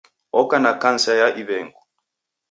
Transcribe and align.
Oka 0.39 0.57
na 0.63 0.71
kansa 0.81 1.11
ya 1.19 1.27
iw'engu. 1.41 1.79